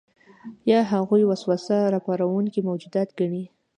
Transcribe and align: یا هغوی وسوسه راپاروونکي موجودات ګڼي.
یا 0.69 0.79
هغوی 0.93 1.23
وسوسه 1.29 1.75
راپاروونکي 1.93 2.59
موجودات 2.69 3.09
ګڼي. 3.19 3.43